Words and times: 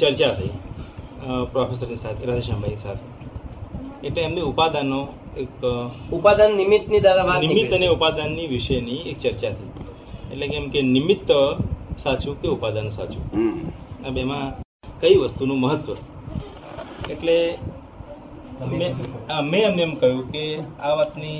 ચર્ચા 0.00 0.32
થઈ 0.38 0.52
પ્રોફેસરની 1.52 2.00
સાથે 2.04 2.22
રાધેશ્યામભાઈ 2.28 2.80
સાથે. 2.84 3.04
એટલે 4.06 4.20
એમને 4.28 4.40
ઉપાદાનનો 4.52 5.00
એક 5.42 5.62
ઉપાદાન 6.16 6.52
નિમિત્તની 6.62 7.00
દ્વારા 7.04 7.38
નિમિત્ત 7.44 7.72
અને 7.76 7.86
ઉપાદાનની 7.96 8.48
વિશેની 8.54 9.00
એક 9.10 9.18
ચર્ચા 9.22 9.52
થઈ 9.58 9.70
એટલે 10.32 10.46
કે 10.50 10.56
એમ 10.60 10.66
કે 10.74 10.80
નિમિત્ત 10.96 11.30
સાચું 12.02 12.34
કે 12.40 12.48
ઉપાદાન 12.56 12.88
સાચું. 12.96 13.22
આ 14.04 14.12
બેમાં 14.16 14.46
કઈ 15.00 15.16
વસ્તુનું 15.22 15.58
મહત્વ? 15.64 15.96
એટલે 17.12 17.36
મેં 19.50 19.62
એમને 19.68 19.82
એમ 19.86 19.94
કહ્યું 20.00 20.24
કે 20.32 20.44
આ 20.84 20.92
વાતની 20.98 21.38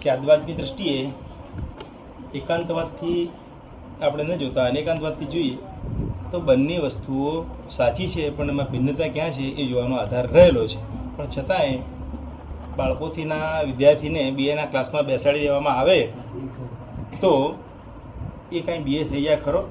સ્યાદવાદની 0.00 0.58
દ્રષ્ટિએ 0.58 0.98
એકાંતવાદથી 2.38 3.20
આપણે 4.02 4.22
ન 4.24 4.40
જોતા 4.42 4.66
અને 4.70 4.78
એકાંતવાદથી 4.82 5.32
જોઈએ 5.34 5.56
તો 6.30 6.40
બંને 6.40 6.78
વસ્તુઓ 6.78 7.42
સાચી 7.76 8.08
છે 8.08 8.30
પણ 8.30 8.48
એમાં 8.48 8.66
ભિન્નતા 8.66 9.08
ક્યાં 9.08 9.30
છે 9.30 9.42
એ 9.42 9.66
જોવાનો 9.66 9.96
આધાર 9.96 10.26
રહેલો 10.26 10.66
છે. 10.66 10.96
પણ 11.16 11.26
છતાંય 11.38 11.78
બાળકોથીના 12.76 13.60
વિદ્યાર્થીને 13.60 14.30
બીએના 14.30 14.64
ક્લાસમાં 14.64 15.02
બેસાડી 15.02 15.40
દેવામાં 15.40 15.78
આવે 15.78 16.04
તો 17.20 17.54
એ 18.52 18.60
કાંઈ 18.60 18.78
બીએ 18.78 19.04
થઈ 19.04 19.22
જાય 19.22 19.36
ખરો? 19.36 19.64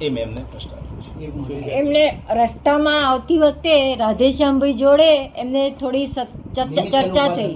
એ 0.00 0.10
મેં 0.10 0.24
એમને 0.24 0.44
પ્રશ્ન 0.52 0.70
આપ્યો 0.70 1.44
છે. 1.44 1.54
એમને 1.54 2.20
રસ્તામાં 2.30 3.08
આવતી 3.08 3.38
વખતે 3.38 3.96
રાધેશ્યામભાઈ 3.96 4.72
જોડે 4.72 5.16
એમને 5.16 5.70
થોડી 5.70 6.06
ચર્ચા 6.06 7.36
થઈ. 7.36 7.54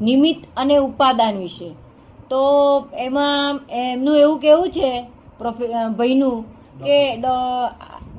નિમિત્ત 0.00 0.44
અને 0.56 0.76
ઉપાદાન 0.76 1.38
વિશે. 1.38 1.70
તો 2.30 2.38
એમાં 2.94 3.60
એમનું 3.70 4.18
એવું 4.18 4.38
કેવું 4.38 4.70
છે 4.70 5.06
પ્રોફે- 5.38 5.92
ભાઈનું 5.96 6.44
કે 6.84 6.98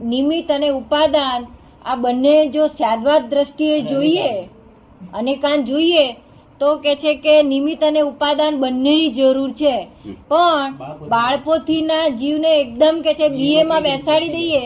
નિમિત્ત 0.03 0.51
અને 0.51 0.69
ઉપાદાન 0.71 1.41
આ 1.85 1.95
બંને 1.95 2.35
જો 2.47 2.67
સાદવાદ 2.67 3.23
દ્રષ્ટિએ 3.29 3.77
જોઈએ 3.81 4.29
અને 5.13 5.33
કાન 5.35 5.63
જોઈએ 5.63 6.05
તો 6.61 6.69
કે 6.77 6.93
છે 6.95 7.13
કે 7.15 7.33
નિમિત્ત 7.43 7.83
અને 7.83 8.01
ઉપાદાન 8.01 8.53
બંનેની 8.59 9.09
જરૂર 9.09 9.51
છે. 9.51 9.75
પણ 10.29 10.69
બાળપોથીના 11.09 12.05
જીવને 12.21 12.51
એકદમ 12.59 13.01
કે 13.01 13.13
છે 13.13 13.27
બીએ 13.29 13.63
માં 13.63 13.83
બેસાડી 13.83 14.29
દઈએ 14.29 14.63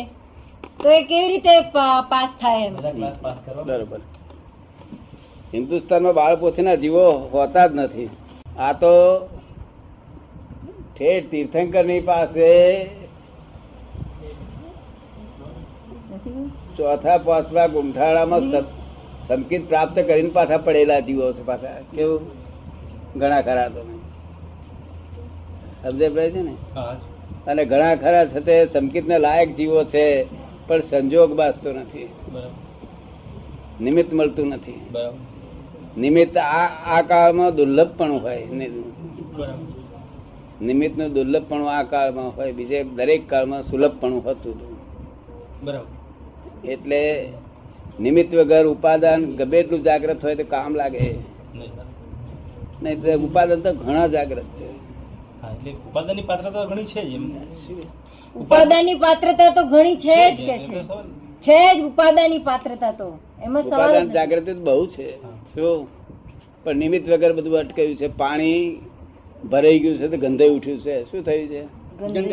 તો 0.84 0.88
એ 0.90 1.02
કેવી 1.04 1.28
રીતે 1.28 1.54
પાસ 2.10 2.30
થાય 2.42 2.66
એમ? 2.66 2.74
બરોબર. 3.66 4.00
હિન્દુસ્તાનમાં 5.54 6.14
બાળપોથીના 6.14 6.76
જીવો 6.76 7.06
હોતા 7.34 7.68
જ 7.68 7.76
નથી. 7.76 8.10
આ 8.60 8.74
તો 8.74 8.94
ઠેઠ 10.98 11.28
તીર્થંકરની 11.32 12.00
પાસે 12.02 12.50
ચોથા 16.78 17.18
પાંચમા 17.18 17.68
ગુંઠાળામાં 17.68 18.40
સંકિત 19.28 19.68
પ્રાપ્ત 19.68 19.96
કરીને 19.96 20.30
પાછા 20.30 20.58
પડેલા 20.58 21.00
જીવો 21.00 21.34
છે 21.34 21.46
પાછા. 21.46 21.82
કેવું? 21.96 22.22
ઘણા 23.16 23.42
ખરા 23.42 23.68
તમે. 23.68 23.98
સમજે 25.84 26.10
પડે 26.10 26.32
છે 26.32 26.42
ને? 26.42 26.56
અને 27.48 27.66
ઘણા 27.66 27.96
ખરા 27.96 28.26
છે 28.26 28.40
તે 28.40 28.66
સંકિતને 28.66 29.20
લાયક 29.20 29.56
જીવો 29.56 29.84
છે 29.84 30.24
પણ 30.68 30.82
સંજોગ 30.82 31.34
બાજતો 31.34 31.74
નથી. 31.74 32.10
બરાબર. 32.34 33.84
નિમિત્ત 33.84 34.14
મળતું 34.14 34.48
નથી. 34.48 34.82
બરાબર. 34.92 36.00
નિમિત્ત 36.00 36.38
આ 36.38 36.68
આ 36.86 37.02
કાળમાં 37.02 37.56
દુર્લભ 37.56 37.88
પણ 37.98 38.12
હોય 38.12 38.48
નિમિત્તનું 40.62 41.14
દુર્લભ 41.14 41.44
પણ 41.50 41.68
આ 41.68 41.84
કાળમાં 41.84 42.36
હોય 42.36 42.52
બીજે 42.52 42.84
દરેક 42.84 43.30
કાળમાં 43.30 43.64
સુલભ 43.64 43.92
પણ 44.00 44.14
હતું. 44.14 44.62
બરાબર. 45.64 45.97
એટલે 46.66 47.30
નિમિત્ત 48.00 48.36
વગર 48.36 48.66
ઉપાદાન 48.68 49.26
ગમે 49.36 49.58
એટલું 49.58 49.84
જાગ્રત 49.84 50.24
હોય 50.24 50.36
તો 50.36 50.44
કામ 50.44 50.76
લાગે. 50.76 51.16
નહીં 52.84 53.02
તો 53.02 53.20
ઉપાદાન 53.20 53.60
તો 53.62 53.74
ઘણા 53.74 54.08
જાગ્રત 54.08 54.44
છે. 54.44 54.68
ઉપાદાનની 55.90 56.24
પાત્રતા 56.24 56.64
તો 56.64 56.70
ઘણી 56.70 56.86
છે 56.86 57.02
જ 57.02 57.14
ઉપાદાનની 58.36 58.94
પાત્રતા 58.94 59.50
તો 59.50 59.64
ઘણી 59.64 59.96
છે 59.96 60.36
જ 60.36 60.38
કે 60.38 60.58
છે. 60.58 60.84
છે 61.48 61.80
જ 61.80 61.82
ઉપાદાનની 61.84 62.38
પાત્રતા 62.38 62.92
તો. 62.92 63.18
એમાં 63.44 63.64
સવાલ 63.64 63.90
ઉપાદાન 63.90 64.12
જાગૃતિ 64.12 64.54
તો 64.54 64.60
બહુ 64.60 64.88
છે. 64.88 65.24
શું 65.56 65.88
પણ 66.64 66.76
નિમિત્ત 66.76 67.10
વગર 67.10 67.34
બધું 67.34 67.58
અટકાયું 67.58 67.96
છે. 67.96 68.08
પાણી 68.08 68.82
ભરાઈ 69.50 69.80
ગયું 69.80 69.98
છે 69.98 70.08
તો 70.08 70.18
ગંધાઈ 70.18 70.50
ઉઠ્યું 70.50 70.82
છે. 70.82 71.04
શું 71.04 71.24
થયું 71.24 71.48
છે? 71.48 71.62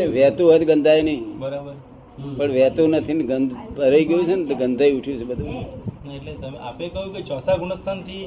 વહેતું 0.07 0.51
હોય 0.51 0.59
તો 0.59 0.65
ગંધાય 0.65 1.03
નહીં. 1.03 1.39
બરાબર. 1.39 1.73
પણ 2.19 2.53
વહેતું 2.53 2.95
નથી 2.95 3.15
ને 3.15 3.25
ગંધ 3.25 3.53
ભરાઈ 3.77 4.05
ગયું 4.05 4.27
છે 4.27 4.35
ને 4.37 4.45
તો 4.47 4.55
ગંધાઈ 4.55 4.97
ઉઠ્યું 4.99 5.19
છે 5.21 5.25
બધું. 5.25 5.57
એટલે 6.15 6.33
તમે 6.35 6.59
આપે 6.61 6.85
કહ્યું 6.89 7.11
કે 7.15 7.21
ચોથા 7.23 7.57
ગુણસ્થાનથી 7.57 8.25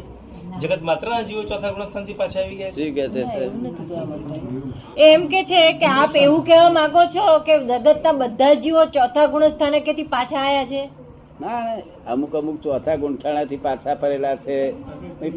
જગત 0.62 0.82
માત્રના 0.82 1.22
જીવો 1.24 1.44
ચોથા 1.44 1.72
ગુણસ્થાનથી 1.72 2.14
પાછા 2.14 2.42
આવી 2.42 2.58
ગયા 2.58 2.72
છે? 2.72 2.80
શું 2.80 2.94
કે 2.96 3.06
છે. 3.14 3.24
એમ 5.08 5.28
કે 5.28 5.42
છે 5.46 5.62
કે 5.80 5.88
આપ 5.94 6.16
એવું 6.18 6.44
કહેવા 6.44 6.70
માંગો 6.72 7.04
છો 7.16 7.26
કે 7.48 7.54
જગતના 7.64 8.16
બધા 8.22 8.54
જીવો 8.64 8.86
ચોથા 8.96 9.28
ગુણસ્થાને 9.28 9.80
કેથી 9.82 10.08
પાછા 10.16 10.44
આવ્યા 10.44 10.70
છે? 10.72 10.82
ના 11.42 11.78
અમુક 12.08 12.34
અમુક 12.36 12.58
ચોથા 12.62 12.98
ગુંઠાણા 12.98 13.46
થી 13.46 13.62
પાછા 13.66 13.96
ફરેલા 13.96 14.36
છે 14.46 14.58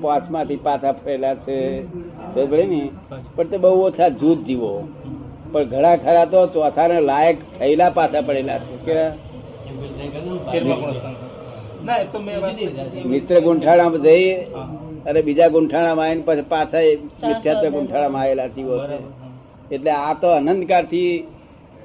પાંચમા 0.03 0.45
થી 0.45 0.57
પાછા 0.67 0.93
ફરેલા 0.95 1.35
છે. 1.45 1.59
બરાબર 2.35 2.65
ને 2.67 2.81
પણ 3.37 3.49
તે 3.51 3.57
બહુ 3.59 3.77
ઓછા 3.85 4.09
જૂથ 4.21 4.43
જીવો. 4.47 4.73
પણ 5.53 5.65
ઘણા 5.65 5.97
ખરા 5.97 6.25
તો 6.25 6.47
ચોથા 6.47 6.87
ને 6.89 7.01
લાયક 7.01 7.37
થયેલા 7.59 7.91
પાછા 7.91 8.21
પડેલા 8.21 8.59
છે. 8.59 9.11
મિત્ર 13.05 13.41
ગુંઠાણામાં 13.41 14.03
જઈ 14.03 14.35
હા. 14.35 14.69
અને 15.07 15.23
બીજા 15.23 15.49
ગુંઠાણામાં 15.49 16.07
આવીને 16.07 16.23
પછી 16.23 16.43
પાછા 16.49 16.79
મિથ્યાત્વ 17.29 17.69
ગુંઠાણામાં 17.69 18.23
આવેલા 18.23 18.47
જીવો 18.47 18.79
છે. 18.79 18.99
એટલે 19.75 19.91
આ 19.91 20.15
તો 20.15 20.29
અનંતકાળથી 20.31 21.25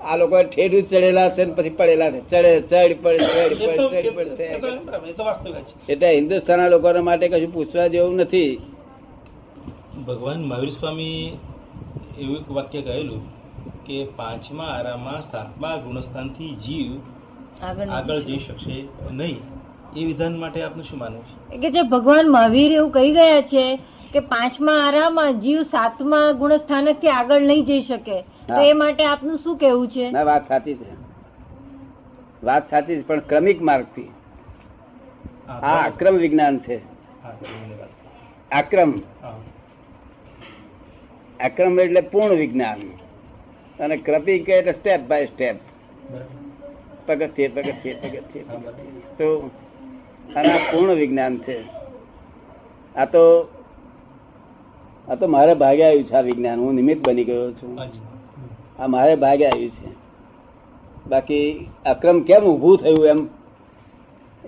આ 0.01 0.15
લોકો 0.17 0.43
ઠેઠું 0.43 0.81
જ 0.81 0.85
ચડેલા 0.85 1.29
છે 1.29 1.45
ને 1.45 1.53
પછી 1.53 1.69
પડેલા 1.69 2.11
છે. 2.11 2.19
ચડે 2.29 2.61
ચડ 2.61 2.95
પડે 3.03 3.17
ચડ 3.17 3.57
પડે 3.57 3.69
ચડ 3.69 3.75
તો- 3.75 3.93
એ 3.93 5.11
તો 5.11 5.23
પડે 5.23 5.93
એટલે 5.93 6.15
હિન્દુસ્તાનના 6.15 6.67
લોકો 6.67 7.01
માટે 7.01 7.27
કશું 7.27 7.53
પૂછવા 7.53 7.87
જેવું 7.87 8.15
નથી. 8.15 8.59
ભગવાન 10.07 10.43
મહાવીર 10.43 10.69
સ્વામી 10.69 11.37
એવું 12.19 12.37
એક 12.37 12.51
વાક્ય 12.51 12.81
કહેલું 12.81 13.34
કે 13.85 14.05
પાંચમા 14.15 14.65
આરામાં 14.65 15.21
સાતમા 15.21 15.77
ગુણસ્થાનથી 15.77 16.55
જીવ 16.55 17.01
આગળ 17.89 18.19
જઈ 18.19 18.39
શકશે 18.39 18.87
નહીં. 19.11 19.41
એ 19.95 20.05
વિધાન 20.05 20.37
માટે 20.37 20.63
આપનું 20.63 20.85
શું 20.85 20.99
માનવું 20.99 21.23
છે? 21.23 21.57
કે 21.57 21.71
જે 21.71 21.81
ભગવાન 21.81 22.31
મહાવીર 22.31 22.71
એવું 22.71 22.91
કહી 22.91 23.11
ગયા 23.11 23.41
છે 23.41 23.79
કે 24.13 24.19
પાંચમા 24.19 24.73
આરામાં 24.73 25.39
જીવ 25.39 25.61
સાતમા 25.61 26.31
ગુણસ્થાનકથી 26.31 27.07
આગળ 27.09 27.41
નહીં 27.41 27.65
જઈ 27.65 27.81
શકે. 27.81 28.21
તો 28.21 28.61
એ 28.61 28.73
માટે 28.73 29.05
આપનું 29.05 29.37
શું 29.37 29.57
કેવું 29.57 29.87
છે? 29.87 30.11
ના 30.11 30.23
વાત 30.23 30.47
સાચી 30.47 30.73
છે. 30.73 31.05
વાત 32.43 32.69
સાચી 32.69 32.95
છે 32.95 33.07
પણ 33.07 33.19
ક્રમિક 33.19 33.61
માર્ગથી 33.61 34.11
હા, 35.47 35.53
આ 35.53 35.87
અક્રમ 35.87 36.15
વિજ્ઞાન 36.15 36.59
છે. 36.59 36.77
આક્રમ 36.77 37.63
આક્રમ 38.51 38.91
અક્રમ. 38.91 38.93
અક્રમ 41.39 41.79
એટલે 41.79 42.01
પૂર્ણ 42.01 42.35
વિજ્ઞાન. 42.35 43.04
અને 43.79 43.97
ક્રમિક 43.97 44.49
એટલે 44.49 44.71
સ્ટેપ 44.71 44.99
બાય 44.99 45.25
સ્ટેપ. 45.25 45.55
પગથિયે 47.05 47.47
પગથિયે 47.47 47.95
પગથિયે. 47.95 48.45
તો 49.17 49.49
અને 50.35 50.51
આ 50.51 50.57
પૂર્ણ 50.57 50.93
વિજ્ઞાન 50.93 51.37
છે. 51.37 51.63
આ 52.95 53.05
તો 53.05 53.47
આ 55.09 55.15
તો 55.15 55.27
મારે 55.27 55.53
ભાગે 55.53 55.83
આવ્યું 55.83 56.03
છે 56.03 56.13
આ 56.13 56.21
વિજ્ઞાન. 56.21 56.59
હું 56.59 56.73
નિમિત્ત 56.73 57.07
બની 57.07 57.23
ગયો 57.23 57.51
છું. 57.51 57.79
આ 58.79 58.87
મારે 58.87 59.15
ભાગે 59.15 59.45
આવ્યું 59.45 59.69
છે. 59.69 59.95
બાકી 61.09 61.69
અક્રમ 61.85 62.21
કેમ 62.21 62.43
ઊભું 62.43 62.77
થયું 62.77 63.05
એમ? 63.05 63.27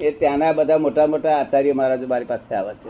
એ 0.01 0.12
ત્યાંના 0.12 0.51
બધા 0.51 0.77
મોટા 0.77 1.07
મોટા 1.07 1.38
આચાર્ય 1.38 1.73
મહારાજો 1.73 2.07
મારી 2.07 2.25
પાસે 2.25 2.56
આવે 2.56 2.73
છે. 2.73 2.89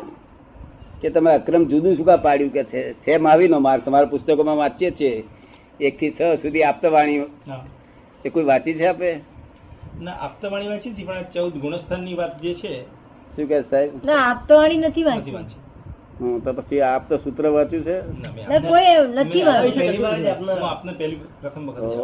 કે 1.01 1.09
તમે 1.09 1.31
અક્રમ 1.31 1.65
જુદું 1.65 1.97
શું 1.97 2.05
કા 2.05 2.17
પાડ્યું 2.17 2.51
કે 2.51 2.63
છે? 2.63 2.93
છે 2.93 3.17
માવીનો 3.17 3.59
માર્ગ 3.59 3.83
તમારા 3.83 4.05
પુસ્તકોમાં 4.05 4.57
વાંચીએ 4.57 4.91
છીએ. 4.91 5.23
એક 5.79 5.93
થી 5.95 6.11
છ 6.13 6.41
સુધી 6.41 6.65
આપતવાણી 6.65 7.19
હા. 7.45 7.63
એ 8.25 8.29
કોઈ 8.29 8.45
વાંચી 8.45 8.75
છે 8.75 8.87
આપે? 8.87 9.09
ના 9.99 10.15
આપતાવાણી 10.19 10.69
વાંચી 10.69 10.91
હતી 10.91 11.05
પણ 11.05 11.29
ચૌદ 11.33 11.53
ગુણસ્થાનની 11.59 12.15
વાત 12.15 12.33
જે 12.41 12.53
છે 12.55 12.73
શું 13.33 13.47
કે 13.47 13.57
સાહેબ? 13.65 13.93
ના 14.03 14.19
આપતવાણી 14.25 14.79
નથી 14.79 15.05
નથી 15.13 15.33
વાંચી. 15.33 15.33
વાંચી 15.33 15.59
તો 16.43 16.53
પછી 16.55 16.81
આપ 16.83 17.03
તો 17.09 17.15
સૂત્ર 17.19 17.45
વાંચ્યું 17.49 17.83
છે? 17.85 17.95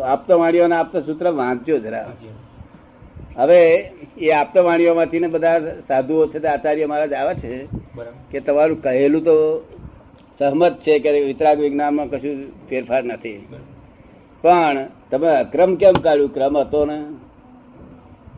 આપતો 0.06 0.40
વાણીઓ 0.40 0.68
ના, 0.68 0.80
આપતો 0.80 1.02
સૂત્ર 1.02 1.26
વાંચ્યો 1.34 1.80
જરા. 1.80 2.08
હવે 3.36 3.60
એ 4.20 4.32
આપતો 4.34 4.60
વાણીઓમાંથી 4.64 5.20
ને 5.20 5.30
બધા 5.30 5.58
સાધુઓ 5.88 6.28
છે 6.28 6.40
તે 6.40 6.48
આચાર્ય 6.50 6.88
મહારાજ 6.88 7.14
આવે 7.16 7.34
છે 7.38 7.52
કે 8.32 8.38
તમારું 8.42 8.80
કહેલું 8.84 9.24
તો 9.24 9.36
સહમત 10.44 10.80
છે 10.80 11.00
કે 11.00 11.20
વિતરાગ 11.20 11.60
વિજ્ઞાનમાં 11.60 12.08
કશું 12.08 12.52
ફેરફાર 12.70 13.04
નથી. 13.04 13.48
પણ 14.42 14.88
તમે 15.12 15.28
અક્રમ 15.28 15.76
કેમ 15.76 15.94
કાઢ્યું? 15.94 16.34
ક્રમ 16.34 16.58
હતો 16.58 16.86
ને? 16.86 17.04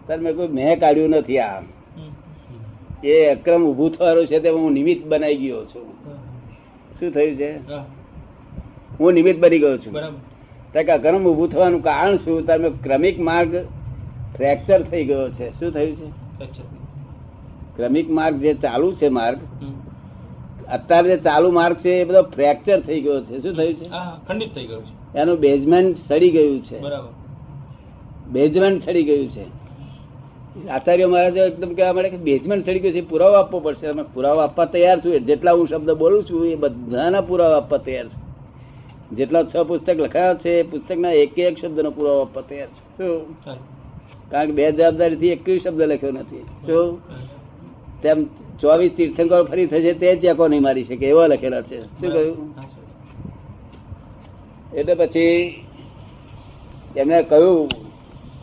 તમે 0.07 0.33
કોઈ 0.33 0.47
મેં 0.47 0.79
કાઢ્યું 0.79 1.09
નથી 1.09 1.39
આ. 1.39 1.61
એ 3.03 3.25
અક્રમ 3.25 3.63
ઉભું 3.63 3.91
થવાનું 3.91 4.27
છે 4.27 4.39
તે 4.39 4.49
હું 4.49 4.71
નિમિત્ત 4.71 5.07
બનાવી 5.07 5.35
ગયો 5.35 5.65
છું. 5.65 5.85
શું 6.99 7.11
થયું 7.11 7.35
છે? 7.35 7.51
હું 8.99 9.13
નિમિત્ત 9.13 9.39
બની 9.39 9.59
ગયો 9.59 9.77
છું. 9.77 9.93
કે 10.73 10.91
અક્રમ 10.91 11.27
ઊભું 11.27 11.49
થવાનું 11.49 11.83
કારણ 11.83 12.17
શું? 12.17 12.45
તમે 12.45 12.69
ક્રમિક 12.69 13.19
માર્ગ 13.19 13.55
ફ્રેક્ચર 14.37 14.81
થઈ 14.81 15.05
ગયો 15.05 15.29
છે. 15.29 15.49
શું 15.59 15.71
થયું 15.71 15.95
છે? 15.95 16.07
ક્રમિક 17.77 18.09
માર્ગ 18.09 18.35
જે 18.35 18.53
ચાલુ 18.53 18.93
છે 18.95 19.09
માર્ગ. 19.09 19.39
અત્યારે 20.71 21.09
જે 21.09 21.17
ચાલુ 21.23 21.51
માર્ગ 21.51 21.75
છે 21.75 21.89
એ 21.89 22.03
બધો 22.03 22.21
ફ્રેક્ચર 22.21 22.79
થઈ 22.79 23.01
ગયો 23.01 23.21
છે. 23.21 23.41
શું 23.41 23.53
થયું 23.53 23.73
છે? 23.73 23.89
હા 23.89 24.19
ખંડિત 24.27 24.55
થઈ 24.55 24.65
ગયું 24.65 24.83
છે. 24.85 25.17
એનું 25.17 25.39
બેઝમેન્ટ 25.39 25.97
સડી 26.07 26.31
ગયું 26.31 26.65
છે. 26.65 26.79
બરાબર. 26.79 27.09
બેઝમેન્ટ 28.27 28.83
સડી 28.83 29.03
ગયું 29.03 29.29
છે. 29.29 29.65
આચાર્ય 30.69 31.05
મહારાજ 31.05 31.37
એકદમ 31.37 31.73
કહેવા 31.73 31.93
મળે 31.93 32.09
કે 32.09 32.17
બેઝમેન્ટ 32.17 32.65
સડી 32.65 32.79
ગયું 32.79 32.93
છે 32.93 33.01
પુરાવો 33.01 33.33
આપવો 33.33 33.59
પડશે. 33.59 33.87
અમે 33.87 34.03
પુરાવો 34.13 34.39
આપવા 34.39 34.65
તૈયાર 34.65 34.99
છું. 34.99 35.19
જેટલા 35.19 35.51
હું 35.51 35.67
શબ્દ 35.67 35.91
બોલું 35.91 36.23
છું 36.23 36.45
એ 36.47 36.55
બધાના 36.55 37.21
પુરાવા 37.21 37.57
આપવા 37.57 37.77
તૈયાર 37.77 38.05
છું. 38.05 39.17
જેટલા 39.17 39.43
છ 39.43 39.57
પુસ્તક 39.57 39.97
લખાયા 39.99 40.33
છે 40.33 40.59
એ 40.59 40.63
પુસ્તકના 40.63 41.11
એક 41.11 41.39
એક 41.39 41.59
શબ્દનો 41.61 41.91
પુરાવો 41.91 42.21
આપવા 42.21 42.41
તૈયાર 42.41 42.67
છું. 42.67 43.35
કારણ 44.29 44.45
કે 44.45 44.51
બે 44.51 44.71
જવાબદારીથી 44.71 45.27
એક 45.27 45.63
શબ્દ 45.63 45.81
લખ્યો 45.81 46.11
નથી. 46.11 46.37
શું 46.37 46.99
તેમ 48.01 48.25
ચોવીસ 48.59 48.91
તીર્થંકરો 48.97 49.43
ફરી 49.43 49.65
થશે 49.65 49.93
તે 49.93 50.15
ચેકો 50.15 50.47
નહીં 50.47 50.61
મારી 50.61 50.83
શકે 50.83 51.05
એવા 51.09 51.27
લખેલા 51.27 51.61
છે. 51.61 51.81
શું 51.81 52.11
કહ્યું? 52.11 52.53
એટલે 54.73 54.95
પછી 54.95 55.63
એમને 56.97 57.23
કહ્યું 57.23 57.69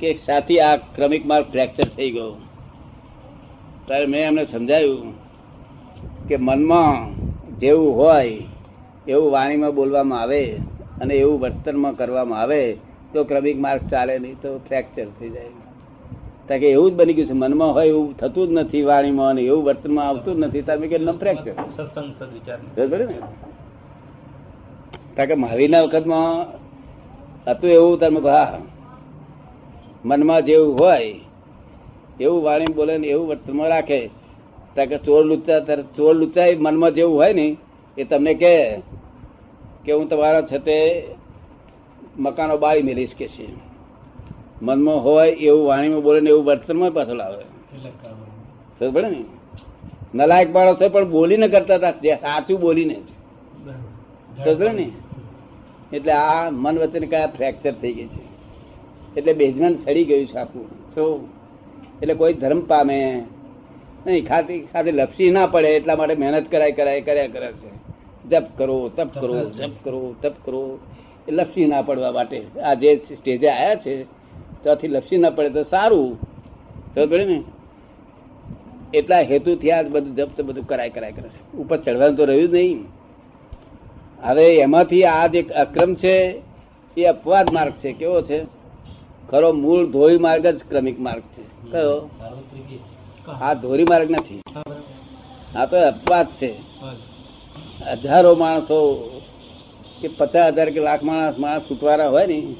કે 0.00 0.14
સાથી 0.26 0.60
આ 0.60 0.76
ક્રમિક 0.76 1.26
માર્ગ 1.26 1.46
ફ્રેક્ચર 1.46 1.88
થઈ 1.96 2.10
ગયો. 2.10 2.36
ત્યારે 3.86 4.06
મેં 4.06 4.26
એમને 4.26 4.44
સમજાયું 4.44 5.12
કે 6.28 6.36
મનમાં 6.36 6.96
જેવું 7.58 7.96
હોય, 7.96 8.36
એવું 9.08 9.30
વાણીમાં 9.32 9.74
બોલવામાં 9.74 10.20
આવે 10.20 10.42
અને 11.00 11.14
એવું 11.14 11.40
વર્તનમાં 11.40 11.96
કરવામાં 11.96 12.40
આવે, 12.40 12.76
તો 13.12 13.24
ક્રમિક 13.24 13.58
માર્ગ 13.58 13.82
ચાલે 13.90 14.18
નહીં, 14.18 14.40
તો 14.42 14.58
ફ્રેક્ચર 14.58 15.06
થઈ 15.20 15.28
જાય. 15.28 15.71
કે 16.48 16.70
એવું 16.70 16.90
જ 16.90 16.94
બની 16.94 17.14
ગયું 17.14 17.28
છે 17.28 17.32
મનમાં 17.32 17.72
હોય 17.74 17.86
એવું 17.86 18.16
થતું 18.16 18.48
જ 18.48 18.52
નથી 18.52 18.82
વાણીમાં 18.82 19.28
અને 19.30 19.42
એવું 19.42 19.64
વર્તનમાં 19.64 20.08
આવતું 20.08 20.34
જ 20.34 20.38
નથી. 20.38 20.62
તમે 20.62 20.86
કે 20.88 20.96
ફ્રેક્ચર 20.96 21.54
બરાબર 22.76 22.98
ને? 22.98 23.14
કારણ 25.16 25.28
કે 25.28 25.34
મહાવીરના 25.34 25.82
વખતમાં 25.82 26.46
હતું 27.50 27.70
એવું 27.70 27.98
તમે 27.98 28.20
ભા 28.20 28.58
મનમાં 30.04 30.42
જેવું 30.42 30.80
હોય 30.80 31.14
એવું 32.20 32.42
વાણી 32.42 32.72
બોલે 32.74 32.98
ને 32.98 33.06
એવું 33.06 33.28
વર્તનમાં 33.28 33.68
રાખે. 33.68 34.10
કારણ 34.74 34.88
કે 34.88 34.98
ચોર 34.98 35.24
લુચા 35.24 35.60
ચોર 35.96 36.14
લુચા 36.14 36.46
મનમાં 36.58 36.90
જેવું 36.90 37.16
હોય 37.16 37.32
ને 37.32 37.56
એ 37.98 38.04
તમને 38.04 38.34
કહે 38.34 38.82
કે 39.84 39.92
હું 39.92 40.08
તમારા 40.08 40.42
છતે 40.42 41.04
મકાનો 42.18 42.56
બાળી 42.56 42.82
મેલીશ 42.82 43.14
કે 43.18 43.28
છે. 43.28 43.71
મનમાં 44.62 45.04
હોય 45.04 45.30
એવું 45.30 45.66
વાણીમાં 45.66 46.02
બોલે 46.02 46.20
ને 46.20 46.30
એવું 46.30 46.44
વર્તનમાં 46.44 46.90
પાછળ 46.90 47.12
લાવે. 47.12 47.44
પડે 48.90 49.08
ને. 49.08 49.24
નલાયક 50.14 50.54
માણસો 50.54 50.88
પણ 50.88 51.10
બોલીને 51.10 51.48
કરતા 51.48 51.74
હતા. 51.74 51.90
સાચું 51.90 52.60
બોલીને. 52.60 53.00
ને. 54.72 54.90
એટલે 55.92 56.12
આ 56.12 56.50
મન 56.50 56.78
વચ્ચે 56.78 57.00
કયા 57.00 57.26
ફ્રેક્ચર 57.26 57.72
થઈ 57.72 57.92
ગઈ 57.92 58.06
છે. 58.06 58.22
એટલે 59.16 59.32
બેઝમેન્ટ 59.32 59.80
સડી 59.80 60.04
ગયું 60.04 60.26
છે 60.26 60.38
આખું. 60.38 60.94
શું 60.94 61.28
એટલે 62.02 62.14
કોઈ 62.14 62.32
ધર્મ 62.32 62.60
પામે. 62.60 63.24
નહીં 64.06 64.26
ખાતી 64.26 64.68
ખાતી 64.72 64.90
લપસી 64.90 65.30
ના 65.30 65.46
પડે 65.46 65.68
એટલા 65.68 65.96
માટે 65.96 66.14
મહેનત 66.14 66.50
કરાય 66.50 66.72
કરાય 66.72 67.00
કર્યા 67.00 67.26
કરે 67.26 67.52
છે. 67.52 67.70
જપ 68.30 68.44
કરો 68.56 68.88
તપ 68.88 69.20
કરો 69.20 69.50
જપ 69.50 69.70
કરો 69.84 70.14
તપ 70.22 70.32
કરો. 70.44 70.78
એ 71.28 71.32
લપસી 71.32 71.66
ના 71.66 71.82
પડવા 71.82 72.12
માટે. 72.12 72.42
આ 72.64 72.74
જે 72.74 72.96
સ્ટેજે 72.96 73.48
આવ્યા 73.48 73.74
છે 73.74 74.21
ત્યાંથી 74.62 74.88
લપસી 74.88 75.18
ના 75.18 75.30
પડે 75.30 75.50
તો 75.50 75.62
સારું. 75.62 76.16
ખબર 76.94 77.06
પડે 77.06 77.24
ને. 77.24 77.42
એટલા 78.94 79.20
હેતુથી 79.20 79.70
આ 79.70 79.82
બધું 79.82 80.16
જપ 80.16 80.40
બધું 80.40 80.66
કરાય 80.66 80.90
કરાય 80.90 81.12
કરે 81.12 81.28
છે 81.28 81.56
ઉપર 81.56 81.76
ચડવાનું 81.76 82.16
તો 82.16 82.24
રહ્યું 82.24 82.50
નહીં. 82.50 82.84
હવે 84.24 84.46
એમાંથી 84.56 85.04
આ 85.04 85.26
જે 85.26 85.42
અક્રમ 85.42 85.94
છે, 85.94 86.42
એ 86.96 87.04
અપવાદ 87.04 87.52
માર્ગ 87.52 87.72
છે. 87.72 87.92
કેવો 87.92 88.22
છે? 88.22 88.44
ખરો 89.30 89.52
મૂળ 89.52 89.86
ધોરી 89.86 90.18
માર્ગ 90.18 90.46
જ 90.46 90.60
ક્રમિક 90.68 91.00
માર્ગ 91.00 91.20
છે. 91.20 91.70
કયો? 91.70 92.10
આ 93.40 93.54
ધોરી 93.54 93.84
માર્ગ 93.90 94.10
નથી. 94.10 94.42
આ 95.56 95.66
તો 95.66 95.76
અપવાદ 95.76 96.26
છે. 96.26 96.52
હજારો 97.92 98.34
માણસો 98.34 98.78
કે 100.00 100.08
પચાસ 100.08 100.52
હજાર 100.52 100.70
કે 100.70 100.80
લાખ 100.80 101.02
માણસ 101.02 101.38
માણસ 101.38 101.62
છૂટવાના 101.62 102.08
હોય 102.08 102.26
ને 102.26 102.56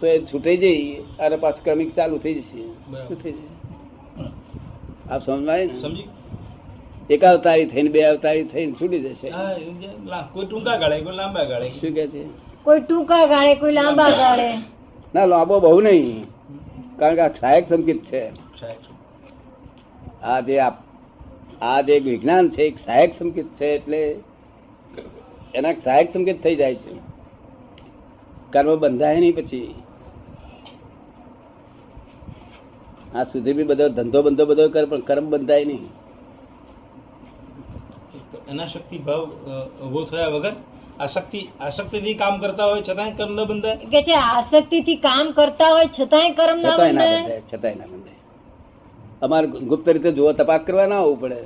તો 0.00 0.06
એ 0.06 0.24
છૂટી 0.24 0.56
જઈ 0.56 0.94
અને 0.94 1.36
પાછું 1.36 1.64
ક્રમિક 1.64 1.94
ચાલુ 1.94 2.18
થઈ 2.18 2.34
જશે. 2.34 2.62
આપ 5.10 5.26
સમજાય 5.26 5.66
ને? 5.66 5.80
સમજી? 5.80 6.08
એક 7.10 7.24
અવતારી 7.24 7.66
થઈને 7.66 7.90
બે 7.90 8.02
અવતારી 8.02 8.44
થઈને 8.44 8.72
છૂટી 8.72 9.00
જશે. 9.00 9.28
કોઈ 10.32 10.46
ટૂંકા 10.46 10.76
ગાળે 10.76 11.00
કોઈ 11.00 11.12
લાંબા 11.12 11.44
ગાળે? 11.44 11.68
શું 11.68 11.90
કે 11.90 12.06
છે? 12.06 12.24
કોઈ 12.62 12.80
ટૂંકા 12.80 13.26
ગાળે 13.26 13.54
કોઈ 13.54 13.72
લાંબા 13.72 14.10
ગાળે. 14.10 14.54
ના 15.14 15.24
લાંબો 15.24 15.60
બહુ 15.60 15.80
નહીં. 15.80 16.26
કારણ 16.98 17.14
કે 17.14 17.20
આ 17.20 17.28
સહાયક 17.28 17.68
સંકેત 17.68 18.04
છે. 18.04 18.28
આ 20.22 20.40
જે 20.40 20.58
આપ- 20.58 20.84
આ 21.60 21.80
જે 21.80 21.92
એક 21.92 22.02
વિજ્ઞાન 22.02 22.48
છે 22.48 22.62
એક 22.62 22.76
સહાયક 22.78 23.18
સંકેત 23.18 23.46
છે 23.46 23.66
એટલે 23.66 24.16
એના 25.54 25.72
સહાયક 25.72 26.12
સંકેત 26.12 26.42
થઈ 26.42 26.56
જાય 26.56 26.74
છે. 26.74 27.14
કર્મ 28.50 28.76
બંધાય 28.76 29.20
નહીં 29.20 29.34
પછી. 29.36 29.74
આ 33.14 33.24
સુધી 33.24 33.54
બી 33.56 33.64
બધો 33.64 33.86
ધંધો 33.90 34.20
બંધો 34.22 34.44
બધો 34.46 34.64
કરે 34.70 34.86
પણ 34.86 35.02
કર્મ 35.02 35.26
બંધાય 35.32 35.64
નહીં. 35.64 35.84
એના 38.50 38.68
શક્તિ 38.68 38.96
ભાવ 39.00 39.22
ઊભો 39.82 40.00
થયા 40.10 40.30
વગર 40.34 40.54
આશક્તિ 41.00 41.40
આશક્તિ 41.60 41.98
થી 42.00 42.14
કામ 42.14 42.34
કરતા 42.40 42.66
હોય 42.70 42.82
છતાંય 42.82 43.14
કર્મ 43.18 43.32
ન 43.34 43.40
બંધાય? 43.44 43.76
કે 43.92 44.00
છે 44.02 44.14
આસક્તિથી 44.28 44.98
કામ 45.00 45.26
કરતા 45.32 45.70
હોય 45.74 45.88
છતાંય 45.90 46.32
કર્મ 46.34 46.58
ના 46.60 46.76
બંધાય? 46.78 47.38
છતાંય 47.50 47.76
ના 47.80 47.88
બંધાય. 47.88 48.18
અમારે 49.22 49.46
ગુપ્ત 49.70 49.86
રીતે 49.88 50.10
જોવો 50.12 50.32
તપાસ 50.34 50.62
કરવા 50.66 50.88
ના 50.88 51.00
આવવું 51.00 51.18
પડે. 51.20 51.38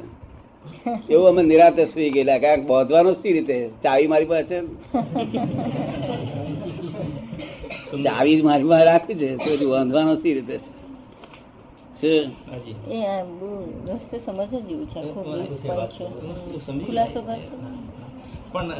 એવું 1.08 1.28
અમે 1.28 1.42
નિરાતે 1.42 1.82
સુઈ 1.92 2.10
ગયેલા 2.10 2.38
કારણ 2.40 2.62
કે 2.62 2.68
બોધવાનું 2.70 3.16
સી 3.20 3.32
રીતે? 3.32 3.54
ચાવી 3.84 4.08
મારી 4.08 4.30
પાસે 4.32 4.56
ચાવી 8.06 8.36
જ 8.36 8.42
મારી 8.42 8.68
પાસે 8.68 8.84
રાખી 8.86 9.16
છે 9.16 9.28
તો 9.36 9.50
હજી 9.52 9.70
વાંધવાનો 9.72 10.14
સી 10.22 10.34
રીતે 10.34 10.56
છે. 10.56 10.68
એ 12.02 12.24
આ 12.24 13.22
જેવું 14.58 14.86
છે 14.86 15.14
ખુલાસો 16.86 17.20
કરશો? 17.20 17.56
પણ 18.52 18.72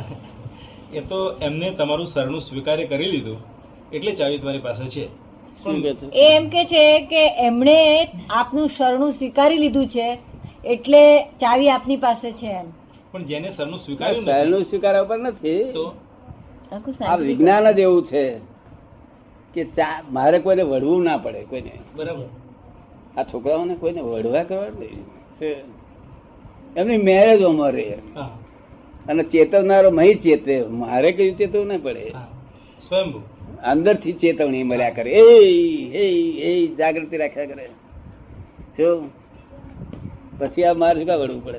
એ 0.93 1.01
તો 1.01 1.33
એમને 1.43 1.71
તમારું 1.71 2.07
સરનું 2.07 2.41
સ્વીકાર્ય 2.41 2.87
કરી 2.87 3.11
લીધું 3.11 3.37
એટલે 3.93 4.13
ચાવી 4.13 4.39
તમારી 4.39 4.59
પાસે 4.59 4.89
છે. 4.89 5.09
એમ 6.13 6.49
કે 6.49 6.65
છે 6.65 7.01
કે 7.01 7.29
એમણે 7.29 8.09
આપનું 8.31 8.69
શરણું 8.69 9.13
સ્વીકારી 9.13 9.59
લીધું 9.59 9.87
છે 9.87 10.19
એટલે 10.65 11.23
ચાવી 11.23 11.71
આપની 11.71 11.97
પાસે 11.97 12.33
છે 12.33 12.47
એમ. 12.47 12.65
પણ 13.13 13.25
જેને 13.25 13.51
સરનું 13.51 13.79
સ્વીકાર્યું 13.79 14.25
સરનું 14.25 14.63
સ્વીકારવા 14.63 15.05
પર 15.05 15.19
નથી. 15.19 15.73
તો? 15.73 15.95
આ 17.07 17.17
વિજ્ઞાન 17.17 17.73
જ 17.73 17.79
એવું 17.79 18.07
છે 18.07 18.39
કે 19.55 19.67
મારે 20.11 20.39
કોઈને 20.39 20.63
વળવું 20.63 21.03
ના 21.03 21.17
પડે 21.17 21.45
કોઈને. 21.45 21.73
બરાબર. 21.97 22.25
આ 23.19 23.23
છોકરાઓને 23.23 23.75
કોઈને 23.75 24.01
વડવા 24.01 24.43
કરવા 24.43 24.69
નહીં. 24.69 25.05
એમની 26.77 26.97
મેરેજ 26.97 27.43
અમારે 27.43 27.99
અને 29.09 29.23
ચેતવનારો 29.23 29.91
મહી 29.91 30.15
ચેતે 30.15 30.65
મારે 30.65 31.13
કયું 31.13 31.37
ચેતવું 31.37 31.67
ના 31.67 31.79
પડે. 31.83 32.11
સ્વયંભૂ. 32.89 33.21
અંદરથી 33.65 34.13
ચેતવણી 34.13 34.63
મળ્યા 34.63 34.91
કરે. 34.91 35.11
એ 35.11 35.23
એ 35.99 36.05
એ 36.49 36.67
જાગૃતિ 36.75 37.17
રાખ્યા 37.17 37.45
કરે. 37.45 37.69
પછી 40.39 40.65
આ 40.65 40.75
મારે 40.75 41.05
શું 41.05 41.21
વળવું 41.21 41.45
પડે? 41.45 41.59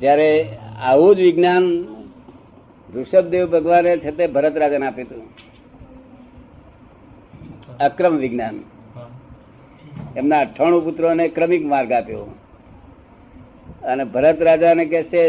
જ્યારે 0.00 0.48
આવું 0.82 1.16
જ 1.16 1.20
વિજ્ઞાન 1.20 1.86
ઋષભદેવ 2.94 3.46
ભગવાને 3.46 3.96
છે 3.96 4.10
તે 4.10 4.26
ભરત 4.26 4.56
રાજાને 4.56 4.86
આપ્યું 4.86 5.08
હતું. 5.08 5.22
અક્રમ 7.78 8.16
વિજ્ઞાન. 8.16 8.75
એમના 10.16 10.40
અઠ્ઠાણું 10.40 10.84
પુત્રોને 10.84 11.24
ક્રમિક 11.28 11.62
માર્ગ 11.66 11.90
આપ્યો. 11.92 12.24
અને 13.84 14.04
ભરત 14.04 14.38
રાજાને 14.42 14.84
કે 14.92 15.00
છે 15.02 15.22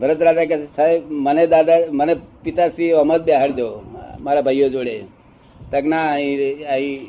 ભરત 0.00 0.20
રાજા 0.22 0.48
કે 0.50 0.56
છે, 0.56 0.66
સાહેબ 0.76 1.02
મને 1.26 1.42
દાદા 1.46 1.80
મને 1.90 2.14
પિતાશ્રી 2.42 2.92
અમદ 3.02 3.22
બેહાડજો 3.28 3.68
મારા 4.20 4.46
ભાઈઓ 4.46 4.68
જોડે. 4.68 4.96
તક 5.70 5.84
ના 5.84 6.06
અહીં 6.16 6.38
અહીં 6.74 7.00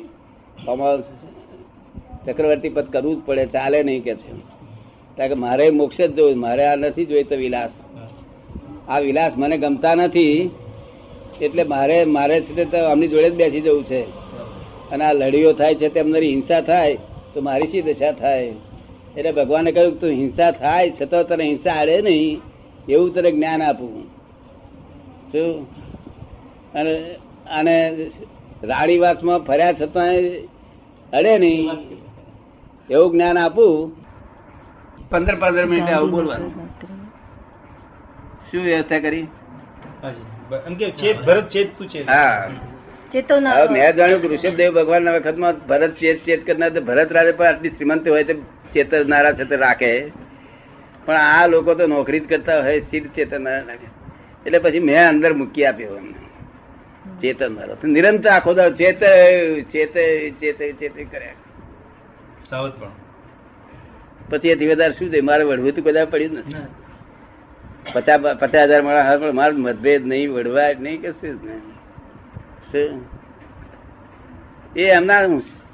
ચક્રવર્તી 2.26 2.74
પદ 2.76 2.86
કરવું 2.92 3.16
જ 3.16 3.20
પડે 3.26 3.44
ચાલે 3.46 3.78
નહીં 3.82 4.02
કે 4.06 4.14
છે. 4.14 4.32
કારણ 5.16 5.30
કે 5.30 5.36
મારે 5.44 5.64
મોક્ષ 5.70 5.98
જ 6.00 6.10
જોયું 6.16 6.40
મારે 6.40 6.64
આ 6.66 6.76
નથી 6.76 7.08
જોઈતો 7.10 7.36
વિલાસ. 7.36 7.72
આ 8.88 8.98
વિલાસ 8.98 9.32
મને 9.36 9.56
ગમતા 9.58 9.94
નથી 9.94 10.36
એટલે 11.42 11.62
મારે 11.64 11.96
મારે 12.16 12.36
છે 12.40 12.64
તો 12.72 12.78
આમની 12.90 13.10
જોડે 13.12 13.28
જ 13.30 13.34
બેસી 13.40 13.64
જવું 13.66 13.84
છે. 13.84 14.02
અને 14.92 15.04
આ 15.04 15.12
લડીઓ 15.12 15.52
થાય 15.52 15.74
છે 15.74 15.88
તેમ 15.88 16.10
મારી 16.10 16.30
હિંસા 16.30 16.60
થાય 16.60 16.94
તો 17.34 17.40
મારી 17.40 17.66
શી 17.66 17.82
દશા 17.82 18.12
થાય? 18.12 18.52
એટલે 19.16 19.32
ભગવાને 19.32 19.72
કહ્યું 19.72 20.00
તું 20.00 20.10
હિંસા 20.10 20.50
થાય 20.50 20.92
છતાં 21.02 21.24
તને 21.28 21.44
હિંસા 21.44 21.72
આડે 21.72 22.02
નહીં 22.02 22.40
એવું 22.88 23.14
તને 23.14 23.30
જ્ઞાન 23.30 23.62
આપું. 23.62 24.04
શું? 25.32 25.66
અને 26.72 26.94
અને 27.50 27.92
રાણીવાસમાં 28.62 29.38
ફર્યા 29.38 29.72
છતાં 29.72 30.08
અડે 31.12 31.38
નહીં. 31.38 31.70
એવું 32.90 33.12
જ્ઞાન 33.12 33.38
આપું? 33.38 33.96
પંદર 35.10 35.34
પંદર 35.34 35.66
મિનિટે 35.66 35.92
આવું 35.92 36.10
બોલવાનું. 36.10 36.52
શું 38.50 38.62
વ્યવસ્થા 38.62 38.98
કરી? 38.98 39.26
હાજી. 40.02 40.56
એમ 40.66 40.74
કે 40.74 40.90
ચેત 40.90 41.26
ભરત 41.26 41.48
છેદ 41.48 41.68
તું 41.78 41.88
ચેત 41.88 42.10
હા. 42.10 42.48
ચેતો 43.14 43.34
ન 43.40 43.46
મેં 43.74 43.96
જાણ્યું 43.96 44.20
કે 44.22 44.28
ઋષભદેવ 44.32 44.70
ભગવાનના 44.78 45.16
વખતમાં 45.16 45.54
ભરત 45.70 45.92
ચેત 46.00 46.18
ચેત 46.26 46.40
કરનાર 46.46 46.70
ભરત 46.88 47.10
રાજા 47.16 47.36
પણ 47.38 47.48
આટલી 47.50 47.74
શ્રીમંત 47.76 48.06
હોય 48.14 48.24
તો 48.28 48.34
ચેતનારા 48.74 49.36
છે 49.38 49.44
તે 49.50 49.56
રાખે. 49.64 49.90
પણ 51.06 51.20
આ 51.34 51.46
લોકો 51.52 51.70
તો 51.78 51.84
નોકરી 51.86 52.20
જ 52.20 52.26
કરતા 52.30 52.58
હોય 52.66 52.80
સીધ 52.90 53.08
ચેતનારા 53.16 53.66
રાખે 53.70 53.88
એટલે 54.46 54.58
પછી 54.64 54.84
મેં 54.88 55.00
અંદર 55.12 55.32
મૂકી 55.40 55.66
આપ્યો 55.66 55.96
એમને. 56.00 56.20
ચેતનારો. 57.20 57.74
તો 57.80 57.86
નિરંતર 57.86 58.30
આખો 58.36 58.50
દાડો 58.58 58.74
ચેત 58.80 59.02
ચેત 59.72 59.94
ચેત 60.40 60.58
ચેત 60.80 60.94
કર્યા 61.12 61.36
પછી 64.30 64.52
એ 64.64 64.66
વધારે 64.70 64.94
શું 64.98 65.08
છે 65.12 65.20
મારે 65.28 65.44
વડવું 65.44 65.72
તો 65.76 65.80
કદાચ 65.82 66.06
પડ્યું 66.10 66.34
ને. 66.34 66.42
પચાસ 67.94 68.18
પચાસ 68.42 68.66
હજાર 68.68 68.82
મારા 68.88 69.06
હાથ 69.08 69.20
પણ 69.22 69.38
મારો 69.40 69.54
મતભેદ 69.66 70.02
નહીં 70.10 70.28
વડવા 70.36 70.70
જ 70.72 70.76
નહીં 70.86 70.98
કશું 71.02 71.34
જ 71.40 71.44
નહીં. 71.46 71.73
શું? 72.74 73.04
એ 74.76 74.82
એમના 74.82 75.20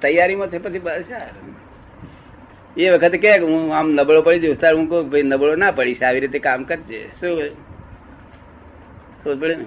તૈયારીમાં 0.02 0.48
છે 0.48 0.58
પછી 0.58 0.78
બસ 0.78 1.04
એ 2.76 2.90
વખતે 2.90 3.18
કે 3.18 3.38
હું 3.38 3.76
આમ 3.76 3.90
નબળો 3.90 4.22
પડી 4.22 4.38
જઈશ 4.38 4.58
તાર 4.58 4.74
હું 4.74 4.88
કહું 4.88 5.10
ભાઈ 5.10 5.22
નબળો 5.22 5.56
ના 5.56 5.70
પડીશ 5.70 6.02
આવી 6.02 6.20
રીતે 6.20 6.38
કામ 6.38 6.64
કરજે. 6.64 7.10
શું 7.20 9.40
પડે 9.40 9.56
ને? 9.56 9.64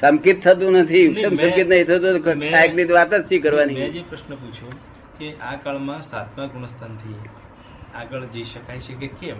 સંકેત 0.00 0.42
થતું 0.42 0.72
નથી. 0.72 1.08
ઉપસમ 1.08 1.28
મેં- 1.28 1.62
નહીં 1.62 1.84
થતું 1.84 2.50
સાહેબની 2.50 2.84
વાત 2.84 3.14
જ 3.14 3.28
શી 3.28 3.34
મેં 3.34 3.42
કરવાની? 3.42 3.90
જે 3.90 4.04
પ્રશ્ન 4.08 4.34
પૂછ્યો 4.34 4.68
કે 5.18 5.36
આ 5.36 5.56
કાળમાં 5.56 6.02
સાતમા 6.02 6.46
ગુણસ્થાનથી 6.46 7.14
આગળ 7.94 8.24
જઈ 8.24 8.44
શકાય 8.44 8.80
છે 8.80 8.94
કે 8.94 9.06
કેમ? 9.06 9.36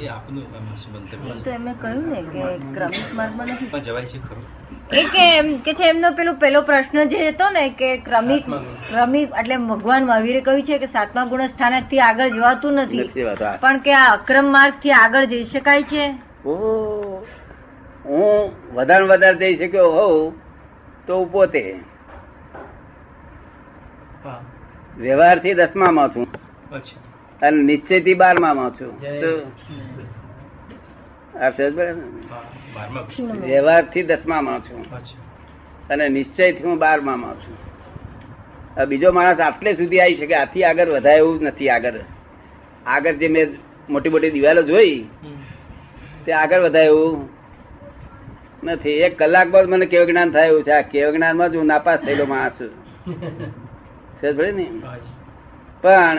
એ 0.00 0.08
આપનું 0.08 0.44
મંતવ્ય 0.92 1.34
તો 1.44 1.50
એમને 1.50 1.72
કહ્યું 1.82 2.04
ને 2.10 2.20
કે 2.24 2.42
ક્રમિક 2.74 3.08
માર્ગમાં 3.14 3.48
નથી. 3.48 3.68
પણ 3.72 3.84
જવાય 3.86 4.06
છે 4.06 4.18
ખરું. 4.18 4.44
એ 4.92 5.04
કે 5.14 5.22
એમ 5.36 5.48
કે 5.60 5.74
છે 5.74 5.88
એમનો 5.90 6.10
પેલો 6.18 6.32
પેલો 6.42 6.62
પ્રશ્ન 6.62 6.98
જે 7.12 7.22
હતો 7.22 7.46
ને 7.50 7.64
કે 7.80 7.88
ક્રમિક 8.00 8.44
ક્રમિક 8.90 9.28
એટલે 9.42 9.56
ભગવાન 9.70 10.08
મહાવીરે 10.10 10.40
કહ્યું 10.42 10.66
છે 10.68 10.78
કે 10.78 10.88
સાતમા 10.88 11.26
ગુણ 11.32 11.46
સ્થાનકથી 11.46 12.02
આગળ 12.08 12.36
જવાતું 12.36 12.80
નથી 12.82 13.08
પણ 13.62 13.80
કે 13.80 13.96
આ 14.00 14.04
અક્રમ 14.12 14.52
માર્ગથી 14.56 14.94
આગળ 15.00 15.30
જઈ 15.32 15.44
શકાય 15.54 15.88
છે? 15.92 16.04
ઓ 16.44 16.54
હું 18.04 18.52
વધારે 18.74 19.06
વધારે 19.06 19.38
જઈ 19.42 19.58
શક્યો 19.62 19.90
હોઉં 19.92 20.34
તો 21.08 21.24
પોતે 21.34 21.64
વ્યવહારથી 24.98 25.54
દસમામાં 25.54 26.14
છું. 26.14 26.26
અચ્છા. 26.72 27.05
અને 27.42 27.62
નિશ્ચયથી 27.62 28.04
થી 28.04 28.14
છું. 28.14 28.52
માં 28.54 28.70
છું 28.70 29.00
વ્યવહારથી 33.46 34.02
દસમા 34.02 34.34
બારમા 34.34 34.58
દસમામાં 34.58 34.60
છું. 34.60 34.84
અને 35.88 36.08
નિશ્ચયથી 36.08 36.62
હું 36.62 36.78
બારમામાં 36.78 37.34
છું. 37.34 37.56
બીજો 38.88 39.12
માણસ 39.12 39.40
આટલે 39.40 39.72
સુધી 39.72 40.00
આવી 40.00 40.16
શકે 40.16 40.34
આથી 40.34 40.64
આગળ 40.64 40.88
વધાય 40.88 41.16
એવું 41.16 41.42
નથી 41.42 41.68
આગળ. 41.68 41.92
આગળ 42.86 43.12
જે 43.12 43.28
મેં 43.28 43.46
મોટી 43.88 44.08
મોટી 44.08 44.30
દિવાલો 44.30 44.62
જોઈ 44.62 45.04
તે 46.24 46.32
આગળ 46.32 46.60
વધાય 46.60 46.84
એવું 46.84 47.28
નથી. 48.64 48.90
એક 48.90 49.18
કલાક 49.18 49.48
બાદ 49.48 49.68
મને 49.68 49.86
કેવ 49.86 50.04
જ્ઞાન 50.04 50.30
થાય 50.30 50.48
એવું 50.48 50.62
છે. 50.62 50.70
આ 50.70 50.80
કેવ 50.80 51.12
જ્ઞાનમાં 51.12 51.52
જ 51.52 51.56
હું 51.56 51.66
નાપાસ 51.66 51.98
થયેલો 51.98 52.26
માણસ 52.26 52.52
છું. 52.52 52.86
ને? 54.52 54.70
પણ 55.82 56.18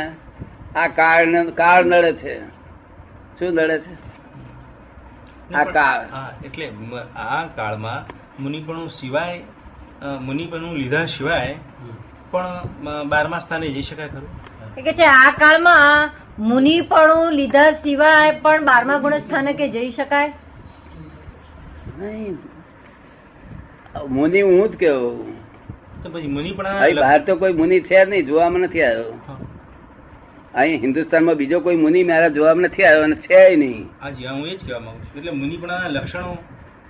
આ 0.82 0.88
કાળ 1.00 1.36
કાળ 1.60 1.82
નડે 1.92 2.12
છે 2.22 2.34
શું 3.40 3.50
નડે 3.54 3.78
છે 3.86 3.94
આ 5.56 5.66
કાળ. 5.78 6.02
એટલે 6.46 6.66
આ 7.28 7.44
કાળમાં 7.58 8.02
મુનિપણું 8.46 8.90
સિવાય 9.00 9.40
મુનિપણું 10.28 10.74
લીધા 10.82 11.06
સિવાય 11.16 11.56
પણ 12.32 13.10
બારમા 13.14 13.42
સ્થાને 13.46 13.68
જઈ 13.76 13.86
શકાય 13.90 14.10
ખરું 14.14 14.30
કે 14.88 14.94
છે 15.00 15.06
આ 15.14 15.32
કાળમાં 15.44 16.12
મુનિપણું 16.52 17.26
લીધા 17.40 17.70
સિવાય 17.86 18.36
પણ 18.44 18.68
બારમા 18.72 19.00
ગુણ 19.06 19.18
સ્થાનકે 19.24 19.66
જઈ 19.78 19.90
શકાય 19.98 20.30
નહીં. 22.00 22.38
મુનિ 24.16 24.40
હું 24.48 24.64
જ 24.72 24.74
કેવું 24.82 25.36
તો 26.04 26.08
પછી 26.14 26.32
મુનિપણા 26.38 26.76
અહીં 26.86 27.00
બહાર 27.04 27.20
તો 27.30 27.34
કોઈ 27.44 27.56
મુનિ 27.62 27.78
છે 27.88 27.96
જ 27.96 28.04
નહીં 28.10 28.28
જોવામાં 28.28 28.64
નથી 28.68 28.84
આવ્યો. 28.90 29.14
અહીં 30.58 30.82
હિન્દુસ્તાનમાં 30.82 31.36
બીજો 31.36 31.60
કોઈ 31.60 31.76
મુનિ 31.76 32.04
મારા 32.04 32.28
જોવામાં 32.28 32.64
નથી 32.64 32.84
આવ્યો 32.84 33.04
અને 33.04 33.16
છે 33.16 33.56
નહીં. 33.56 33.90
હાજી 34.02 34.28
હું 34.28 34.48
એ 34.48 34.58
જ 34.58 34.66
કહેવા 34.66 34.80
માંગુ 34.80 35.00
છું. 35.00 35.18
એટલે 35.18 35.32
મુનિપણાના 35.32 35.88
લક્ષણો? 35.88 36.38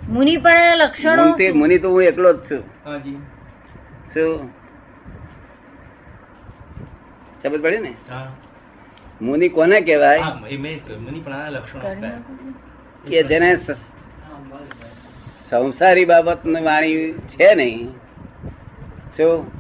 મુનિપણાના 0.09 0.73
લક્ષણો? 0.73 1.23
મુનિ 1.23 1.37
તે- 1.37 1.51
મુનિ 1.51 1.77
તો 1.77 1.89
હું 1.89 2.03
એકલો 2.03 2.33
જ 2.33 2.51
છું. 2.51 2.63
હાજી. 2.85 3.15
શું? 4.13 4.49
સમજ 7.43 7.61
પડી 7.61 7.77
ને? 7.77 7.93
હા. 8.09 8.33
મુનિ 9.21 9.49
કોને 9.49 9.81
કહેવાય? 9.81 10.21
કે 13.07 13.23
જેને 13.23 13.57
સંસારી 15.49 16.05
બાબતની 16.05 16.61
વાણી 16.61 17.13
છે 17.13 17.55
નહીં. 17.55 17.87
શું? 19.17 19.51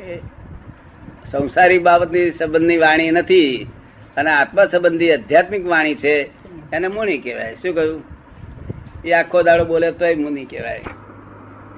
એ 0.00 0.35
સંસારી 1.30 1.78
બાબતની 1.78 2.30
સંબંધની 2.30 2.76
વાણી 2.76 3.10
નથી 3.10 3.66
અને 4.16 4.30
આત્મા 4.30 4.64
સંબંધી 4.64 5.12
આધ્યાત્મિક 5.12 5.66
વાણી 5.66 5.94
છે 5.94 6.22
એને 6.72 6.88
મુનિ 6.88 7.18
કહેવાય. 7.18 7.54
શું 7.54 7.74
કહ્યું? 7.74 8.02
એ 9.04 9.12
આખો 9.12 9.42
દાડો 9.42 9.64
બોલે 9.64 9.92
તોય 9.92 10.14
મુનિ 10.14 10.44
કહેવાય. 10.44 10.78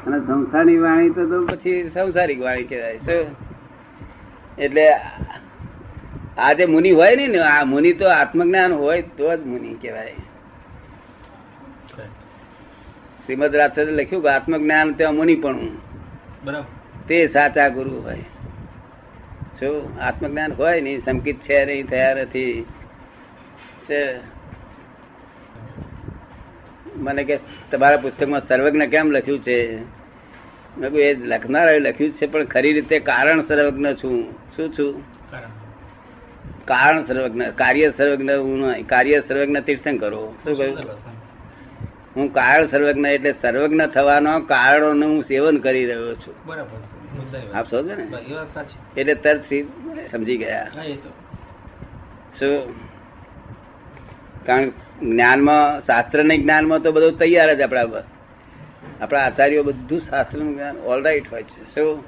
અને 0.07 0.19
સંસારની 0.19 0.79
વાણી 0.79 1.11
તો 1.11 1.27
તો 1.27 1.47
પછી 1.47 1.91
સંસારિક 1.95 2.41
વાણી 2.41 2.65
કહેવાય. 2.65 2.99
શું? 2.99 3.27
એટલે 4.59 4.89
આ 6.39 6.53
જે 6.53 6.67
મુનિ 6.67 6.91
હોય 6.91 7.17
ને 7.17 7.39
આ 7.39 7.65
મુનિ 7.65 7.93
તો 7.93 8.09
આત્મજ્ઞાન 8.09 8.73
હોય 8.73 9.03
તો 9.03 9.37
જ 9.37 9.47
મુનિ 9.47 9.75
કહેવાય. 9.75 10.15
શ્રીમદ 13.27 13.57
રાત્રે 13.57 13.85
લખ્યું 13.85 14.23
કે 14.23 14.29
આત્મજ્ઞાન 14.29 14.93
ત્યાં 14.93 15.15
મુનિપણું. 15.15 15.77
બરાબર. 16.45 16.65
તે 17.09 17.29
સાચા 17.29 17.69
ગુરુ 17.69 18.03
હોય. 18.03 18.25
શું 19.61 20.01
આત્મજ્ઞાન 20.01 20.53
હોય 20.53 20.81
નહીં 20.81 21.01
સંકિત 21.01 21.41
છે 21.41 21.65
નહીં 21.65 21.89
તૈયાર 21.89 22.17
નથી. 22.17 22.67
મને 26.97 27.25
કે 27.25 27.39
તમારા 27.73 27.97
પુસ્તકમાં 27.97 28.49
સર્વજ્ઞ 28.49 28.85
કેમ 28.85 29.11
લખ્યું 29.11 29.43
છે? 29.43 29.83
મેં 30.79 30.91
એ 30.91 31.15
લખનાર 31.15 31.81
લખ્યું 31.81 32.13
છે 32.13 32.27
પણ 32.27 32.45
ખરી 32.45 32.73
રીતે 32.73 32.99
કારણ 32.99 33.41
સર્વજ્ઞ 33.41 33.87
છું. 33.93 34.33
શું 34.33 34.73
છું? 34.73 35.03
કારણ. 36.65 37.07
સર્વજ્ઞ 37.07 37.43
કાર્ય 37.43 37.93
સર્વજ્ઞ 37.97 38.31
હું 38.31 38.87
કાર્ય 38.87 39.23
સર્વજ્ઞ 39.29 39.59
તીર્થંકરો. 39.59 40.35
શું 40.45 40.59
કહ્યું? 40.59 40.79
હા. 40.79 42.27
કારણ 42.27 42.67
સર્વજ્ઞ 42.67 43.07
એટલે 43.07 43.35
સર્વજ્ઞ 43.43 43.87
થવાનો 43.87 44.41
કારણોનું 44.41 45.11
હું 45.11 45.23
સેવન 45.23 45.57
કરી 45.57 45.87
રહ્યો 45.87 46.15
છું. 46.15 46.35
બરાબર. 46.47 46.98
આપ 47.55 47.71
સમજો 47.71 47.95
ને? 47.95 48.07
એટલે 48.97 49.15
તરત 49.15 49.45
સમજી 50.11 50.37
ગયા. 50.37 50.67
શું? 52.39 52.75
કારણ 54.47 54.69
જ્ઞાનમાં 55.03 55.81
શાસ્ત્ર 55.81 56.23
જ્ઞાનમાં 56.23 56.81
તો 56.81 56.93
બધું 56.93 57.19
તૈયાર 57.19 57.55
જ 57.55 57.61
આપણા. 57.61 57.81
આપણા 59.01 59.21
આચાર્યો 59.21 59.63
બધું 59.63 60.01
શાસ્ત્રનું 60.01 60.55
જ્ઞાન 60.55 60.77
ઓલરાઈટ 60.77 61.33
હોય 61.33 61.43
છે. 61.43 61.75
શું? 61.75 62.05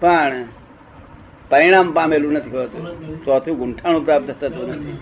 પણ 0.00 0.44
પરિણામ 1.48 1.92
પામેલું 1.92 2.32
નથી 2.32 2.50
હોતું. 2.50 3.24
ચોથું 3.24 3.58
ગુંઠાણું 3.58 4.04
પ્રાપ્ત 4.04 4.30
થતું 4.30 4.68
નથી. 4.68 4.98